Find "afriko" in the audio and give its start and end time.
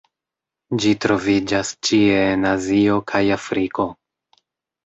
3.37-3.87